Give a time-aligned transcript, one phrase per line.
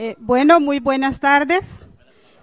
[0.00, 1.84] Eh, bueno, muy buenas tardes.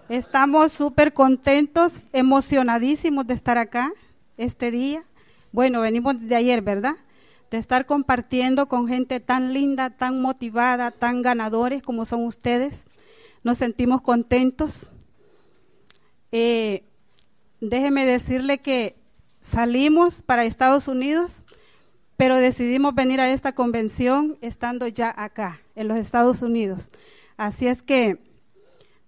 [0.09, 3.93] Estamos súper contentos, emocionadísimos de estar acá
[4.35, 5.05] este día.
[5.53, 6.97] Bueno, venimos de ayer, ¿verdad?
[7.49, 12.89] De estar compartiendo con gente tan linda, tan motivada, tan ganadores como son ustedes.
[13.41, 14.91] Nos sentimos contentos.
[16.33, 16.83] Eh,
[17.61, 18.97] déjeme decirle que
[19.39, 21.45] salimos para Estados Unidos,
[22.17, 26.89] pero decidimos venir a esta convención estando ya acá, en los Estados Unidos.
[27.37, 28.19] Así es que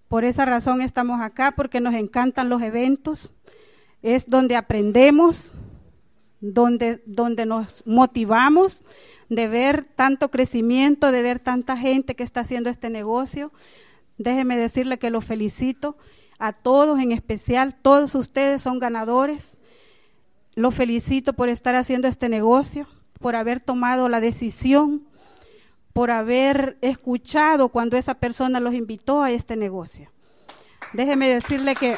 [0.07, 3.33] por esa razón estamos acá, porque nos encantan los eventos.
[4.01, 5.53] Es donde aprendemos,
[6.39, 8.85] donde, donde nos motivamos
[9.29, 13.51] de ver tanto crecimiento, de ver tanta gente que está haciendo este negocio.
[14.17, 15.97] Déjeme decirle que los felicito
[16.39, 19.57] a todos, en especial, todos ustedes son ganadores.
[20.55, 22.87] Los felicito por estar haciendo este negocio,
[23.19, 25.03] por haber tomado la decisión
[25.97, 30.11] por haber escuchado cuando esa persona los invitó a este negocio.
[30.93, 31.97] Déjeme decirle que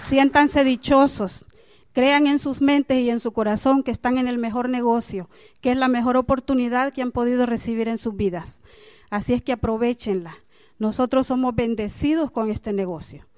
[0.00, 1.46] siéntanse dichosos,
[1.92, 5.70] crean en sus mentes y en su corazón que están en el mejor negocio, que
[5.70, 8.60] es la mejor oportunidad que han podido recibir en sus vidas.
[9.08, 10.34] Así es que aprovechenla.
[10.80, 13.29] Nosotros somos bendecidos con este negocio.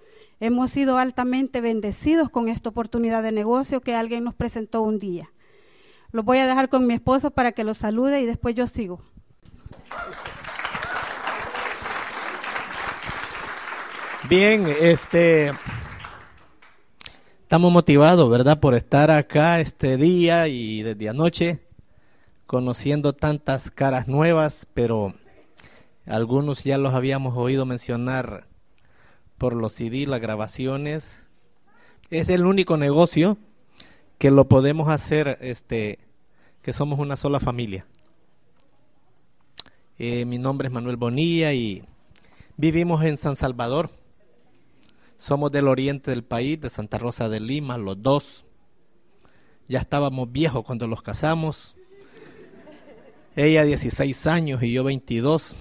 [0.43, 5.31] Hemos sido altamente bendecidos con esta oportunidad de negocio que alguien nos presentó un día.
[6.11, 9.01] Lo voy a dejar con mi esposo para que lo salude y después yo sigo.
[14.29, 15.53] Bien, este
[17.42, 18.59] estamos motivados, ¿verdad?
[18.59, 21.69] Por estar acá este día y desde anoche
[22.48, 25.14] conociendo tantas caras nuevas, pero
[26.05, 28.48] algunos ya los habíamos oído mencionar
[29.42, 31.29] por los CD, las grabaciones.
[32.11, 33.39] Es el único negocio
[34.19, 35.98] que lo podemos hacer, este,
[36.63, 37.85] que somos una sola familia.
[39.98, 41.83] Eh, mi nombre es Manuel Bonilla y
[42.57, 43.91] vivimos en San Salvador.
[45.17, 48.45] Somos del oriente del país, de Santa Rosa de Lima, los dos.
[49.67, 51.74] Ya estábamos viejos cuando los casamos.
[53.35, 55.57] Ella 16 años y yo 22.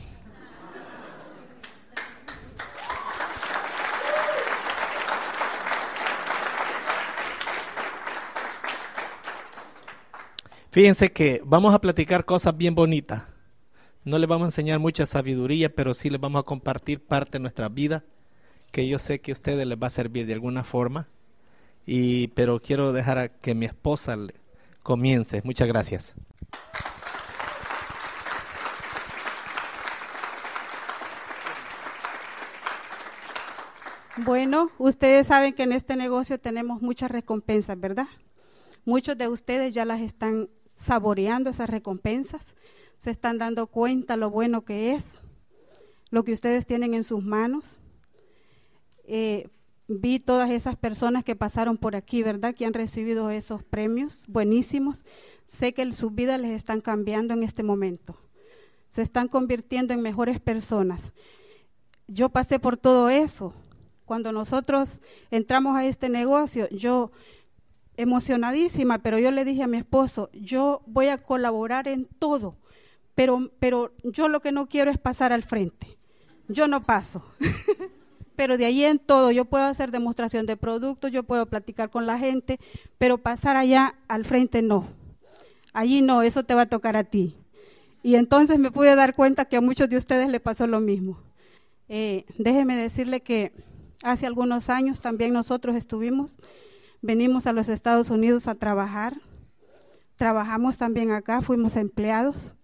[10.71, 13.23] Fíjense que vamos a platicar cosas bien bonitas.
[14.05, 17.41] No les vamos a enseñar mucha sabiduría, pero sí les vamos a compartir parte de
[17.41, 18.05] nuestra vida
[18.71, 21.09] que yo sé que a ustedes les va a servir de alguna forma.
[21.85, 24.15] Y pero quiero dejar que mi esposa
[24.81, 25.41] comience.
[25.43, 26.15] Muchas gracias.
[34.15, 38.07] Bueno, ustedes saben que en este negocio tenemos muchas recompensas, ¿verdad?
[38.85, 40.47] Muchos de ustedes ya las están
[40.81, 42.55] saboreando esas recompensas,
[42.97, 45.21] se están dando cuenta lo bueno que es,
[46.09, 47.77] lo que ustedes tienen en sus manos.
[49.05, 49.47] Eh,
[49.87, 52.55] vi todas esas personas que pasaron por aquí, ¿verdad?
[52.55, 55.05] Que han recibido esos premios buenísimos.
[55.45, 58.17] Sé que sus vidas les están cambiando en este momento.
[58.89, 61.13] Se están convirtiendo en mejores personas.
[62.07, 63.53] Yo pasé por todo eso.
[64.05, 64.99] Cuando nosotros
[65.29, 67.11] entramos a este negocio, yo
[67.97, 72.55] emocionadísima, pero yo le dije a mi esposo, yo voy a colaborar en todo,
[73.15, 75.97] pero, pero yo lo que no quiero es pasar al frente.
[76.47, 77.23] Yo no paso.
[78.35, 82.07] pero de ahí en todo, yo puedo hacer demostración de productos, yo puedo platicar con
[82.07, 82.59] la gente,
[82.97, 84.87] pero pasar allá al frente no.
[85.73, 87.35] Allí no, eso te va a tocar a ti.
[88.03, 91.19] Y entonces me pude dar cuenta que a muchos de ustedes le pasó lo mismo.
[91.87, 93.51] Eh, déjeme decirle que
[94.01, 96.37] hace algunos años también nosotros estuvimos
[97.01, 99.21] venimos a los Estados Unidos a trabajar.
[100.15, 102.55] Trabajamos también acá, fuimos empleados.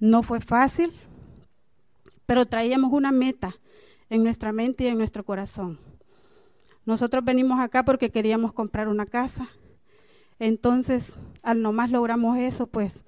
[0.00, 0.92] No fue fácil,
[2.26, 3.54] pero traíamos una meta
[4.10, 5.78] en nuestra mente y en nuestro corazón.
[6.84, 9.48] Nosotros venimos acá porque queríamos comprar una casa.
[10.38, 13.04] Entonces, al nomás logramos eso, pues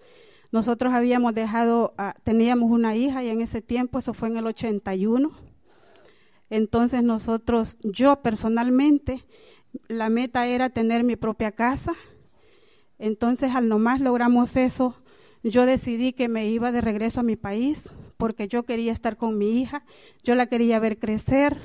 [0.53, 1.95] nosotros habíamos dejado,
[2.25, 5.31] teníamos una hija y en ese tiempo, eso fue en el 81.
[6.51, 9.25] Entonces nosotros, yo personalmente,
[9.89, 11.95] la meta era tener mi propia casa.
[12.99, 14.95] Entonces, al nomás logramos eso,
[15.43, 19.39] yo decidí que me iba de regreso a mi país porque yo quería estar con
[19.39, 19.85] mi hija,
[20.23, 21.57] yo la quería ver crecer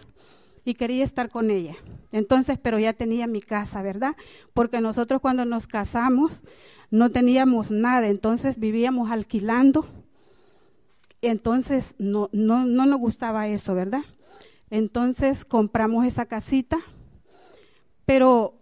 [0.64, 1.76] y quería estar con ella.
[2.12, 4.16] Entonces, pero ya tenía mi casa, ¿verdad?
[4.54, 6.44] Porque nosotros cuando nos casamos
[6.90, 9.86] no teníamos nada, entonces vivíamos alquilando.
[11.22, 14.04] Entonces no, no, no nos gustaba eso, ¿verdad?
[14.70, 16.80] Entonces compramos esa casita,
[18.06, 18.56] pero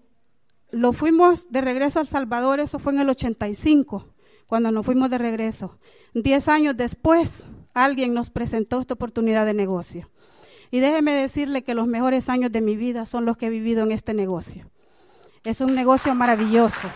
[0.71, 4.07] lo fuimos de regreso a El Salvador, eso fue en el 85
[4.47, 5.77] cuando nos fuimos de regreso.
[6.13, 10.09] Diez años después, alguien nos presentó esta oportunidad de negocio.
[10.71, 13.83] Y déjeme decirle que los mejores años de mi vida son los que he vivido
[13.83, 14.69] en este negocio.
[15.43, 16.89] Es un negocio maravilloso.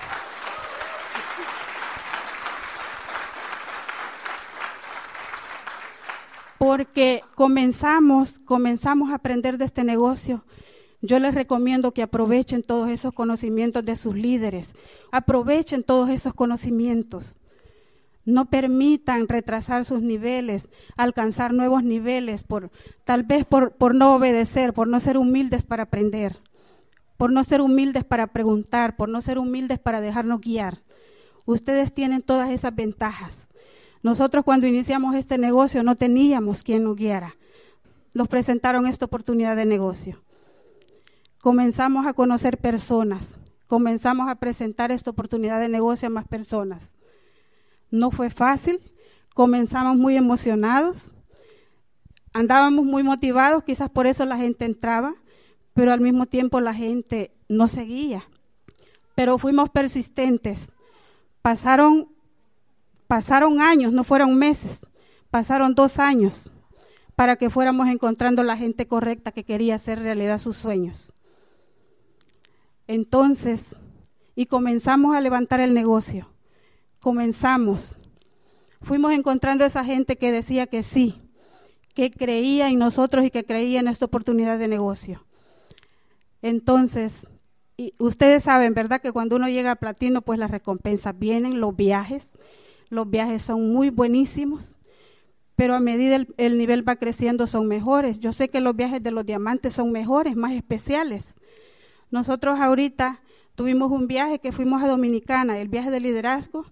[6.58, 10.44] Porque comenzamos, comenzamos a aprender de este negocio
[11.02, 14.76] yo les recomiendo que aprovechen todos esos conocimientos de sus líderes,
[15.12, 17.38] aprovechen todos esos conocimientos.
[18.26, 22.72] No permitan retrasar sus niveles, alcanzar nuevos niveles, por,
[23.06, 26.38] tal vez por, por no obedecer, por no ser humildes para aprender,
[27.16, 30.82] por no ser humildes para preguntar, por no ser humildes para dejarnos guiar.
[31.46, 33.48] Ustedes tienen todas esas ventajas.
[34.04, 37.38] Nosotros cuando iniciamos este negocio no teníamos quien nos guiara.
[38.14, 40.22] Nos presentaron esta oportunidad de negocio.
[41.48, 46.94] Comenzamos a conocer personas, comenzamos a presentar esta oportunidad de negocio a más personas.
[47.90, 48.82] No fue fácil,
[49.34, 51.14] comenzamos muy emocionados,
[52.34, 55.16] andábamos muy motivados, quizás por eso la gente entraba,
[55.74, 58.26] pero al mismo tiempo la gente no seguía.
[59.16, 60.74] Pero fuimos persistentes.
[61.42, 62.10] Pasaron,
[63.08, 64.86] pasaron años, no fueron meses,
[65.32, 66.52] pasaron dos años
[67.16, 71.14] para que fuéramos encontrando la gente correcta que quería hacer realidad sus sueños.
[72.88, 73.75] Entonces,
[74.36, 76.28] y comenzamos a levantar el negocio
[77.07, 77.95] comenzamos.
[78.81, 81.22] Fuimos encontrando a esa gente que decía que sí,
[81.94, 85.25] que creía en nosotros y que creía en esta oportunidad de negocio.
[86.42, 87.25] Entonces,
[87.78, 89.00] y ustedes saben, ¿verdad?
[89.00, 92.34] Que cuando uno llega a platino, pues las recompensas vienen, los viajes.
[92.89, 94.75] Los viajes son muy buenísimos,
[95.56, 98.19] pero a medida el, el nivel va creciendo son mejores.
[98.19, 101.36] Yo sé que los viajes de los diamantes son mejores, más especiales.
[102.09, 103.21] Nosotros ahorita
[103.57, 106.63] Tuvimos un viaje que fuimos a Dominicana, el viaje de liderazgo.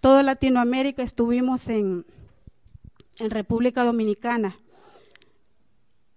[0.00, 2.04] Toda Latinoamérica estuvimos en,
[3.20, 4.56] en República Dominicana,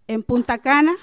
[0.08, 0.94] en Punta Cana.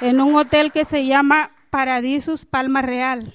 [0.00, 3.34] en un hotel que se llama Paradisus Palma Real.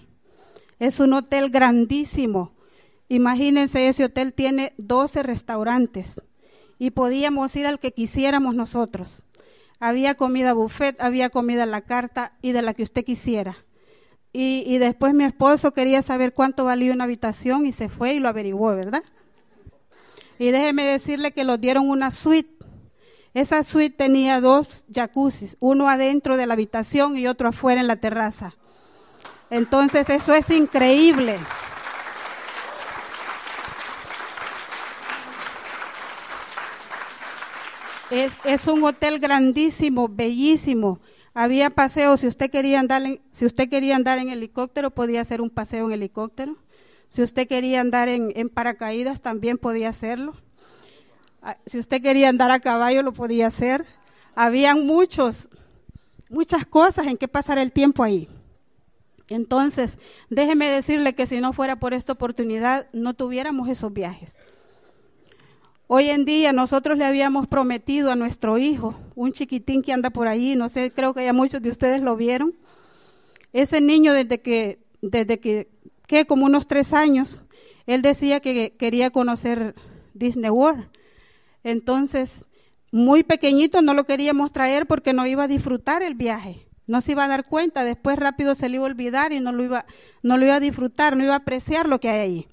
[0.79, 2.51] Es un hotel grandísimo.
[3.07, 6.21] Imagínense, ese hotel tiene 12 restaurantes
[6.83, 9.23] y podíamos ir al que quisiéramos nosotros.
[9.79, 13.55] Había comida buffet, había comida a la carta y de la que usted quisiera.
[14.33, 18.27] Y, después mi esposo quería saber cuánto valía una habitación y se fue y lo
[18.27, 19.01] averiguó, ¿verdad?
[20.37, 22.65] Y déjeme decirle que nos dieron una suite.
[23.33, 27.95] Esa suite tenía dos jacuzzis, uno adentro de la habitación y otro afuera en la
[27.95, 28.55] terraza.
[29.49, 31.39] Entonces eso es increíble.
[38.13, 40.99] Es, un hotel grandísimo, bellísimo.
[41.33, 45.41] Había paseos, si usted quería andar en, si usted quería andar en helicóptero, podía hacer
[45.41, 46.57] un paseo en helicóptero.
[47.09, 50.35] Si usted quería andar en, en paracaídas, también podía hacerlo.
[51.41, 53.83] Ah, si usted quería andar a caballo, lo podía hacer.
[54.35, 55.49] Habían muchos,
[56.29, 58.29] muchas cosas en que pasar el tiempo ahí.
[59.27, 59.97] Entonces,
[60.29, 64.39] déjeme decirle que si no fuera por esta oportunidad, no tuviéramos esos viajes.
[65.95, 70.27] Hoy en día nosotros le habíamos prometido a nuestro hijo, un chiquitín que anda por
[70.27, 72.55] ahí, no sé, creo que ya muchos de ustedes lo vieron.
[73.51, 75.69] Ese niño desde que, desde que,
[76.07, 77.43] que como unos tres años,
[77.85, 79.75] él decía que quería conocer
[80.15, 80.89] Disney World.
[81.63, 82.47] Entonces,
[82.91, 86.65] muy pequeñito no lo queríamos traer porque no iba a disfrutar el viaje.
[86.87, 89.51] No se iba a dar cuenta, después rápido se le iba a olvidar y no
[89.51, 89.85] lo iba,
[90.23, 92.47] no lo iba a disfrutar, no iba a apreciar lo que hay ahí.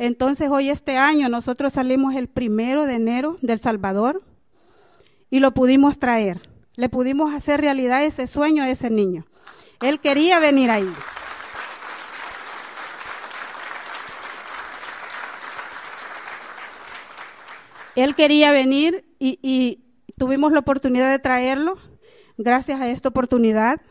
[0.00, 4.22] Entonces hoy este año nosotros salimos el primero de enero del Salvador
[5.28, 6.48] y lo pudimos traer.
[6.74, 9.26] Le pudimos hacer realidad ese sueño a ese niño.
[9.82, 10.90] Él quería venir ahí.
[17.94, 19.84] Él quería venir y,
[20.16, 21.76] tuvimos la oportunidad de traerlo
[22.38, 23.82] gracias a esta oportunidad.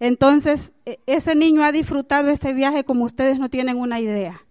[0.00, 4.44] Entonces, e, ese niño ha disfrutado ese viaje como ustedes no tienen una idea.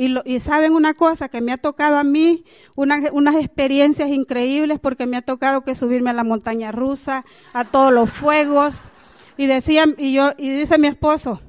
[0.00, 2.44] Y, saben una cosa, que me ha tocado a mí
[2.76, 7.92] unas experiencias increíbles porque me ha tocado que subirme a la montaña rusa, a todos
[7.92, 8.90] los fuegos.
[9.36, 11.40] Y decían, y yo, y dice mi esposo,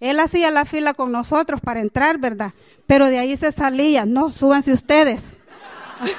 [0.00, 2.52] él hacía la fila con nosotros para entrar, ¿verdad?
[2.86, 5.38] Pero de ahí se salía, no, súbanse ustedes.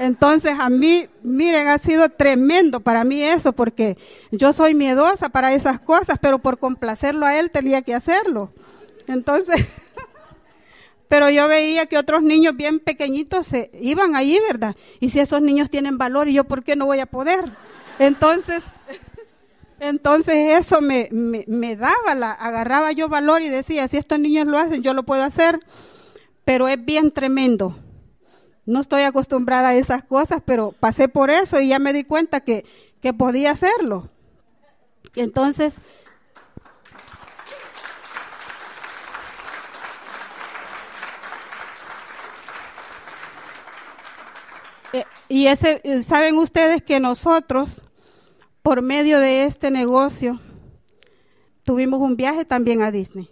[0.00, 3.96] Entonces a mí, miren, ha sido tremendo para mí eso, porque
[4.32, 8.50] yo soy miedosa para esas cosas, pero por complacerlo a él tenía que hacerlo.
[9.06, 9.64] Entonces,
[11.14, 14.74] pero yo veía que otros niños bien pequeñitos se iban allí, ¿verdad?
[14.98, 17.52] Y si esos niños tienen valor, ¿y yo por qué no voy a poder?
[18.00, 18.72] Entonces,
[19.78, 24.58] entonces eso me, me, daba, la, agarraba yo valor y decía, si estos niños lo
[24.58, 25.60] hacen, yo lo puedo hacer,
[26.44, 27.76] pero es bien tremendo.
[28.66, 32.40] No estoy acostumbrada a esas cosas, pero pasé por eso y ya me di cuenta
[32.40, 32.64] que,
[33.00, 34.08] que podía hacerlo.
[35.14, 35.76] Entonces,
[45.28, 47.82] Y ese, saben ustedes que nosotros,
[48.62, 50.40] por medio de este negocio,
[51.62, 53.30] tuvimos un viaje también a Disney.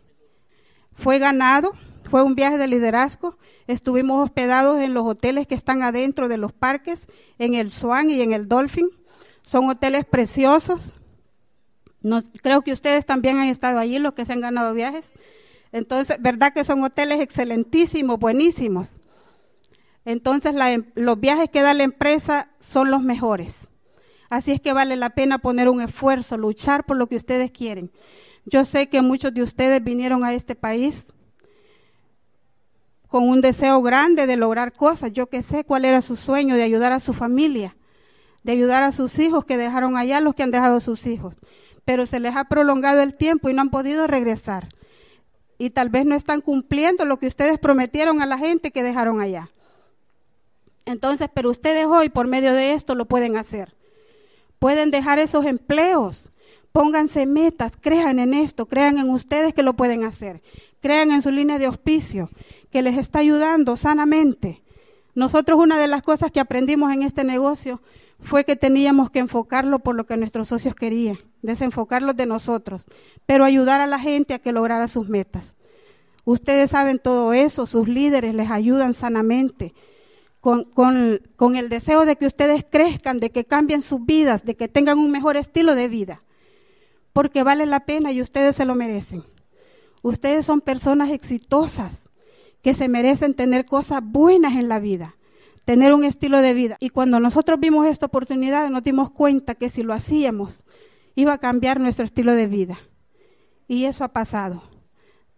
[0.95, 1.73] Fue ganado,
[2.11, 3.39] fue un viaje de liderazgo.
[3.67, 7.09] Estuvimos hospedados en los hoteles que están adentro de los parques,
[7.39, 8.91] en el Swan y en el Dolphin.
[9.43, 10.93] Son hoteles preciosos.
[12.43, 15.13] creo que ustedes también han estado allí, los que se han ganado viajes.
[15.73, 18.97] Entonces, ¿verdad que son hoteles excelentísimos, buenísimos?
[20.05, 23.69] Entonces em, los viajes que da la empresa son los mejores.
[24.31, 27.91] Así es que vale la pena poner un esfuerzo, luchar por lo que ustedes quieren.
[28.45, 31.13] Yo sé que muchos de ustedes vinieron a este país
[33.07, 35.13] con un deseo grande de lograr cosas.
[35.13, 37.77] Yo que sé cuál era su sueño de ayudar a su familia,
[38.43, 41.37] de ayudar a sus hijos que dejaron allá, los que han dejado sus hijos.
[41.85, 44.69] Pero se les ha prolongado el tiempo y no han podido regresar.
[45.59, 49.21] Y tal vez no están cumpliendo lo que ustedes prometieron a la gente que dejaron
[49.21, 49.51] allá.
[50.85, 53.75] Entonces, pero ustedes hoy por medio de esto lo pueden hacer.
[54.59, 56.31] Pueden dejar esos empleos.
[56.73, 60.43] Pónganse metas, crean en esto, crean en ustedes que lo pueden hacer.
[60.81, 62.31] Crean en su línea de auspicio,
[62.71, 64.63] que les está ayudando sanamente.
[65.15, 67.83] Nosotros una de las cosas que aprendimos en este negocio
[68.19, 72.87] fue que teníamos que enfocarlo por lo que nuestros socios querían, desenfocarlos de nosotros,
[73.27, 75.55] pero ayudar a la gente a que lograra sus metas.
[76.25, 79.75] Ustedes saben todo eso, sus líderes les ayudan sanamente
[80.43, 84.99] con, el deseo de que ustedes crezcan, de que cambien sus vidas, de que tengan
[84.99, 86.25] un mejor estilo de vida,
[87.13, 89.23] porque vale la pena y ustedes se lo merecen.
[90.03, 92.11] Ustedes son personas exitosas
[92.61, 95.15] que se merecen tener cosas buenas en la vida,
[95.65, 96.77] tener un estilo de vida.
[96.81, 100.65] Y cuando nosotros vimos esta oportunidad, nos dimos cuenta que si lo hacíamos,
[101.15, 102.81] iba a cambiar nuestro estilo de vida.
[103.69, 104.65] Y eso ha pasado.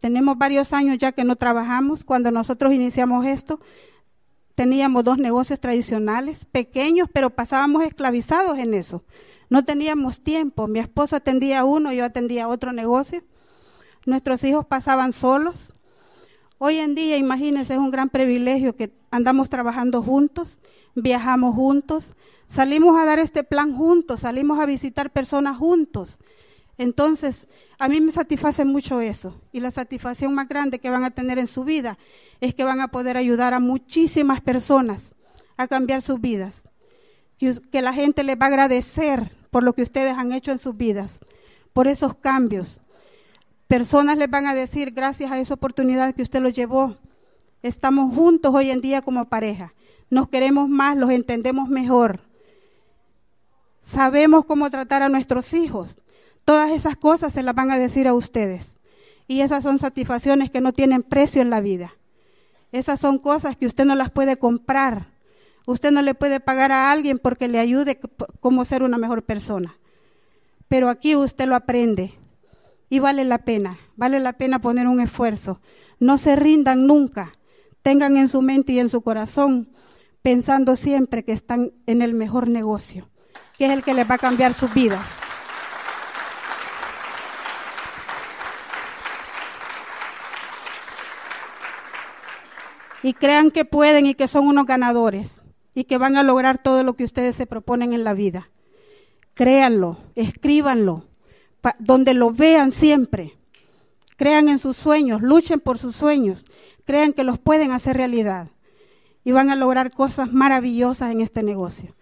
[0.00, 2.04] Tenemos varios años ya que no trabajamos.
[2.04, 3.60] Cuando nosotros iniciamos esto,
[4.54, 9.04] Teníamos dos negocios tradicionales, pequeños, pero pasábamos esclavizados en eso.
[9.50, 10.68] No teníamos tiempo.
[10.68, 13.22] Mi esposo atendía uno, yo atendía otro negocio.
[14.06, 15.74] Nuestros hijos pasaban solos.
[16.58, 20.60] Hoy en día, imagínense, es un gran privilegio que andamos trabajando juntos,
[20.94, 22.14] viajamos juntos,
[22.46, 26.18] salimos a dar este plan juntos, salimos a visitar personas juntos.
[26.76, 29.40] Entonces, a mí me satisface mucho eso.
[29.52, 31.98] Y la satisfacción más grande que van a tener en su vida
[32.40, 35.14] es que van a poder ayudar a muchísimas personas
[35.56, 36.68] a cambiar sus vidas.
[37.38, 40.76] Que, la gente les va a agradecer por lo que ustedes han hecho en sus
[40.76, 41.20] vidas,
[41.72, 42.80] por esos cambios.
[43.68, 46.96] Personas les van a decir, gracias a esa oportunidad que usted los llevó,
[47.62, 49.74] estamos juntos hoy en día como pareja.
[50.10, 52.20] Nos queremos más, los entendemos mejor.
[53.80, 55.98] Sabemos cómo tratar a nuestros hijos
[56.44, 58.76] Todas esas cosas se las van a decir a ustedes.
[59.26, 61.94] Y esas son satisfacciones que no tienen precio en la vida.
[62.72, 65.06] Esas son cosas que usted no las puede comprar.
[65.66, 67.98] Usted no le puede pagar a alguien porque le ayude
[68.40, 69.76] cómo ser una mejor persona.
[70.68, 72.12] Pero aquí usted lo aprende
[72.90, 75.60] y vale la pena, vale la pena poner un esfuerzo.
[75.98, 77.32] No se rindan nunca.
[77.82, 79.70] Tengan en su mente y en su corazón
[80.20, 83.08] pensando siempre que están en el mejor negocio,
[83.58, 85.18] que es el que les va a cambiar sus vidas.
[93.04, 95.42] Y crean que pueden y que son unos ganadores
[95.74, 98.48] y que van a lograr todo lo que ustedes se proponen en la vida.
[99.34, 101.04] Créanlo, escríbanlo,
[101.78, 103.34] donde lo vean siempre.
[104.16, 106.46] Crean en sus sueños, luchen por sus sueños,
[106.86, 108.48] crean que los pueden hacer realidad
[109.22, 111.94] y van a lograr cosas maravillosas en este negocio.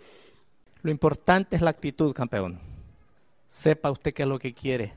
[0.83, 2.61] Lo importante es la actitud, campeón.
[3.49, 4.93] Sepa usted qué es lo que quiere.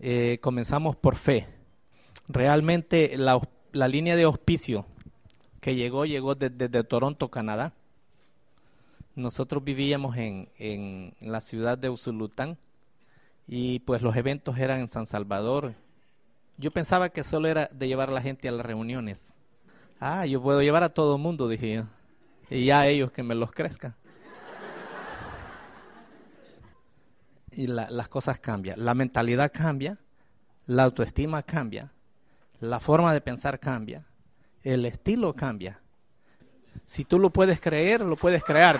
[0.00, 1.48] Eh, comenzamos por fe.
[2.28, 3.38] Realmente la
[3.72, 4.86] la línea de auspicio
[5.62, 7.72] que llegó, llegó desde, Toronto, Canadá.
[9.14, 12.58] Nosotros vivíamos en, en la ciudad de Usulután
[13.46, 15.74] y pues los eventos eran en San Salvador.
[16.58, 19.36] Yo pensaba que solo era de llevar a la gente a las reuniones.
[20.00, 21.84] Ah, yo puedo llevar a todo el mundo, dije yo.
[22.50, 23.94] Y ya ellos que me los crezcan.
[27.52, 28.84] Y las cosas cambian.
[28.84, 29.96] La mentalidad cambia,
[30.66, 31.92] la autoestima cambia,
[32.58, 34.04] la forma de pensar cambia,
[34.62, 35.80] el estilo cambia.
[36.84, 38.78] Si tú lo puedes creer, lo puedes crear.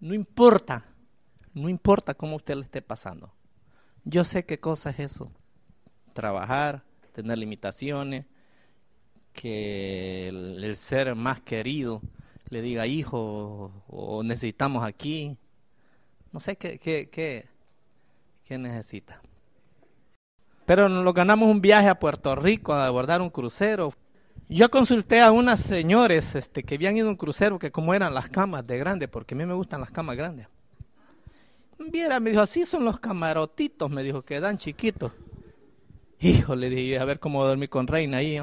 [0.00, 0.84] No importa,
[1.54, 3.32] no importa cómo usted le esté pasando.
[4.04, 5.32] Yo sé qué cosa es eso.
[6.12, 8.26] Trabajar, tener limitaciones,
[9.32, 12.02] que el, ser más querido
[12.48, 15.36] le diga hijo o necesitamos aquí.
[16.32, 17.46] No sé qué, qué, qué,
[18.44, 19.22] qué necesita.
[20.74, 23.92] Pero nos ganamos un viaje a Puerto Rico a abordar un crucero.
[24.48, 28.14] Yo consulté a unas señores este, que habían ido a un crucero que como eran
[28.14, 30.46] las camas de grande, porque a mí me gustan las camas grandes.
[31.78, 35.12] Viera, me dijo, así son los camarotitos, me dijo, que dan chiquitos.
[36.20, 38.40] Hijo, le dije, a ver cómo dormí con Reina ahí.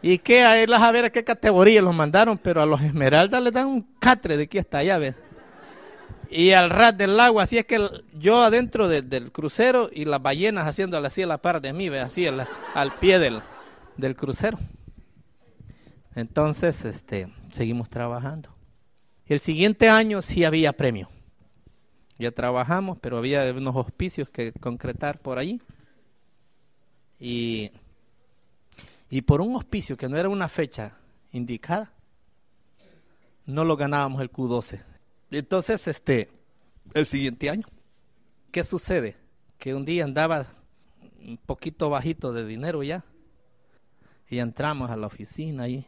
[0.00, 0.44] ¿Y qué?
[0.44, 3.66] A él a ver a qué categoría los mandaron, pero a los Esmeraldas les dan
[3.66, 5.16] un catre de aquí hasta allá, ¿ves?
[6.30, 7.78] Y al ras del agua, así es que
[8.14, 11.88] yo adentro del crucero y las ballenas haciéndole así a la par de mí.
[11.88, 13.42] Así al pie del,
[13.96, 14.58] del crucero.
[16.14, 18.50] Entonces, este, seguimos trabajando.
[19.26, 21.08] El siguiente año sí había premio.
[22.18, 25.60] Ya trabajamos, pero había unos hospicios que concretar por allí.
[27.18, 27.72] Y
[29.10, 30.92] y por un hospicio que no era una fecha
[31.32, 31.92] indicada,
[33.44, 34.80] no lo ganábamos el Q12.
[35.30, 36.28] Entonces, este,
[36.94, 37.66] el siguiente año,
[38.50, 39.16] ¿qué sucede?
[39.58, 40.46] Que un día andaba
[41.20, 43.04] un poquito bajito de dinero ya,
[44.28, 45.86] y entramos a la oficina ahí.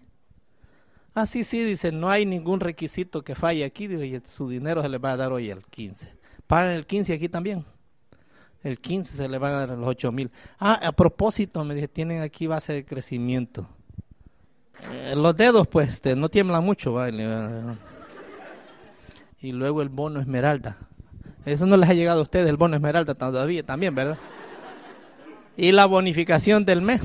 [1.14, 4.88] Ah, sí, sí, dice, no hay ningún requisito que falle aquí, y su dinero se
[4.88, 6.12] le va a dar hoy el 15.
[6.46, 7.64] Pagan el 15 aquí también
[8.62, 10.30] el 15 se le van a dar los 8 mil.
[10.58, 13.68] Ah, a propósito, me dije, tienen aquí base de crecimiento.
[14.90, 16.94] Eh, los dedos, pues, este, no tiemblan mucho.
[19.42, 20.78] Y luego el bono esmeralda.
[21.44, 24.16] Eso no les ha llegado a ustedes, el bono esmeralda todavía también, ¿verdad?
[25.56, 27.00] Y la bonificación del mes.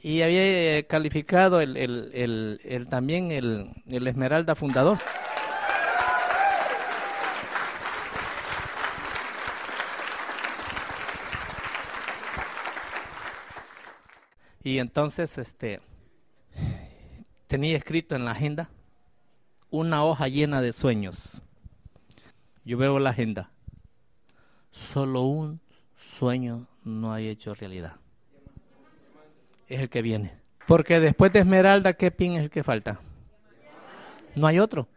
[0.00, 4.98] Y había eh, calificado el, el, el, también el, el esmeralda fundador.
[14.62, 15.80] Y entonces, este,
[17.48, 18.70] tenía escrito en la agenda
[19.70, 21.42] una hoja llena de sueños.
[22.64, 23.50] Yo veo la agenda.
[24.70, 25.60] Solo un
[25.96, 27.96] sueño no hay hecho realidad.
[29.68, 30.32] Es el que viene.
[30.66, 33.00] Porque después de Esmeralda, ¿qué pin es el que falta?
[34.34, 34.88] No hay otro.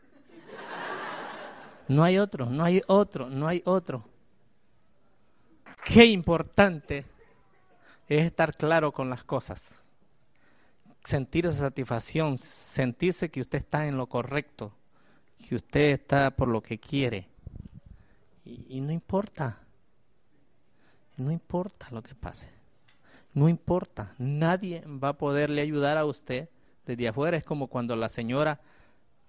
[1.88, 4.04] No hay otro, no hay otro, no hay otro.
[5.84, 7.04] Qué importante
[8.08, 9.89] es estar claro con las cosas,
[11.10, 14.72] sentir esa satisfacción, sentirse que usted está en lo correcto,
[15.48, 17.28] que usted está por lo que quiere.
[18.46, 19.58] Y, no importa,
[21.18, 22.50] no importa lo que pase,
[23.34, 26.50] no importa, nadie va a poderle ayudar a usted
[26.86, 27.38] desde afuera.
[27.38, 28.60] Es como cuando la señora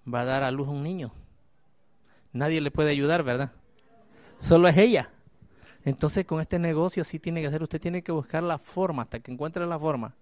[0.07, 1.13] va a dar a luz a un niño.
[2.33, 3.53] Nadie le puede ayudar, ¿verdad?
[4.39, 5.11] Solo es ella.
[5.85, 9.19] Entonces con este negocio sí tiene que hacer, usted tiene que buscar la forma hasta
[9.19, 10.15] que encuentre la forma.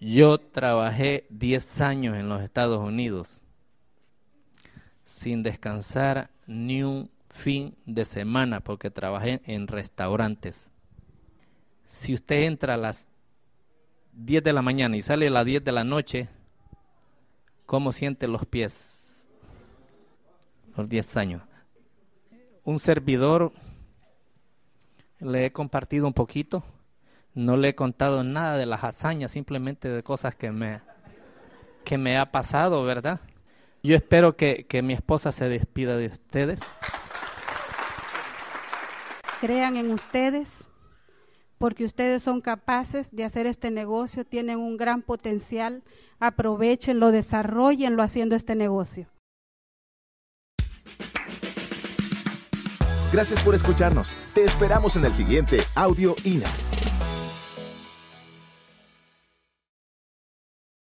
[0.00, 3.42] Yo trabajé 10 años en los Estados Unidos
[5.02, 10.70] sin descansar ni un fin de semana porque trabajé en restaurantes.
[11.84, 13.08] Si usted entra a las
[14.12, 16.28] 10 de la mañana y sale a las 10 de la noche,
[17.66, 19.30] ¿cómo siente los pies?
[20.76, 21.42] Por 10 años.
[22.62, 23.52] Un servidor
[25.18, 26.62] le he compartido un poquito.
[27.34, 30.80] No le he contado nada de las hazañas, simplemente de cosas que me,
[31.84, 33.20] que me ha pasado, ¿verdad?
[33.82, 36.60] Yo espero que, que mi esposa se despida de ustedes.
[39.40, 40.64] Crean en ustedes,
[41.58, 45.82] porque ustedes son capaces de hacer este negocio, tienen un gran potencial,
[46.18, 49.08] aprovechenlo, desarrollenlo haciendo este negocio.
[53.12, 54.14] Gracias por escucharnos.
[54.34, 56.50] Te esperamos en el siguiente Audio INA.